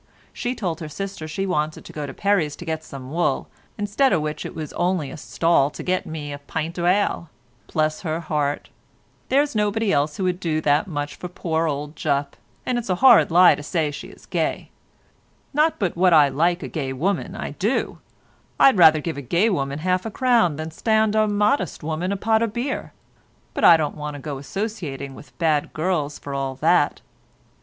She 0.33 0.55
told 0.55 0.79
her 0.79 0.89
sister 0.89 1.27
she 1.27 1.45
wanted 1.45 1.85
to 1.85 1.93
go 1.93 2.07
to 2.07 2.11
Perry's 2.15 2.55
to 2.55 2.65
get 2.65 2.83
some 2.83 3.11
wool, 3.11 3.47
instead 3.77 4.11
o' 4.11 4.19
which 4.19 4.47
it 4.47 4.55
was 4.55 4.73
only 4.73 5.11
a 5.11 5.15
stall 5.15 5.69
to 5.69 5.83
get 5.83 6.07
me 6.07 6.33
a 6.33 6.39
pint 6.39 6.79
o' 6.79 6.87
ale, 6.87 7.29
bless 7.71 8.01
her 8.01 8.19
heart; 8.19 8.71
there's 9.29 9.53
nobody 9.53 9.93
else 9.93 10.17
would 10.17 10.39
do 10.39 10.59
that 10.61 10.87
much 10.87 11.13
for 11.17 11.27
poor 11.27 11.67
old 11.67 11.95
Jupp, 11.95 12.35
and 12.65 12.79
it's 12.79 12.89
a 12.89 12.95
horrid 12.95 13.29
lie 13.29 13.53
to 13.53 13.61
say 13.61 13.91
she 13.91 14.07
is 14.07 14.25
gay; 14.25 14.71
not 15.53 15.77
but 15.77 15.95
what 15.95 16.13
I 16.13 16.29
like 16.29 16.63
a 16.63 16.67
gay 16.67 16.93
woman, 16.93 17.35
I 17.35 17.51
do: 17.51 17.99
I'd 18.59 18.79
rather 18.79 19.01
give 19.01 19.17
a 19.17 19.21
gay 19.21 19.51
woman 19.51 19.77
half 19.77 20.03
a 20.03 20.09
crown 20.09 20.55
than 20.55 20.71
stand 20.71 21.13
a 21.15 21.27
modest 21.27 21.83
woman 21.83 22.11
a 22.11 22.17
pot 22.17 22.41
o' 22.41 22.47
beer, 22.47 22.91
but 23.53 23.63
I 23.63 23.77
don't 23.77 23.97
want 23.97 24.15
to 24.15 24.19
go 24.19 24.39
associating 24.39 25.13
with 25.13 25.37
bad 25.37 25.73
girls 25.73 26.17
for 26.17 26.33
all 26.33 26.55
that. 26.55 27.01